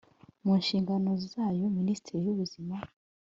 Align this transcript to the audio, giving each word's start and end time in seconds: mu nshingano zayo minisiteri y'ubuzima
mu 0.43 0.53
nshingano 0.61 1.09
zayo 1.31 1.65
minisiteri 1.77 2.19
y'ubuzima 2.25 2.75